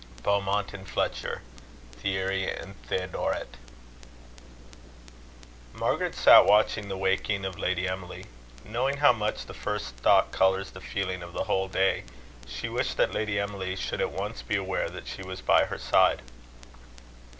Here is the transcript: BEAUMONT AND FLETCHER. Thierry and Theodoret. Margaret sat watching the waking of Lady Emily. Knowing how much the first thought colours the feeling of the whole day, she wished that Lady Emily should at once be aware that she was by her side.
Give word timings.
BEAUMONT 0.23 0.73
AND 0.73 0.89
FLETCHER. 0.89 1.43
Thierry 1.91 2.49
and 2.49 2.73
Theodoret. 2.87 3.55
Margaret 5.73 6.15
sat 6.15 6.47
watching 6.47 6.87
the 6.89 6.97
waking 6.97 7.45
of 7.45 7.59
Lady 7.59 7.87
Emily. 7.87 8.25
Knowing 8.65 8.97
how 8.97 9.13
much 9.13 9.45
the 9.45 9.53
first 9.53 9.95
thought 9.97 10.31
colours 10.31 10.71
the 10.71 10.81
feeling 10.81 11.21
of 11.21 11.33
the 11.33 11.43
whole 11.43 11.67
day, 11.67 12.03
she 12.47 12.67
wished 12.67 12.97
that 12.97 13.13
Lady 13.13 13.37
Emily 13.39 13.75
should 13.75 14.01
at 14.01 14.09
once 14.11 14.41
be 14.41 14.55
aware 14.55 14.89
that 14.89 15.05
she 15.07 15.21
was 15.21 15.39
by 15.39 15.65
her 15.65 15.77
side. 15.77 16.23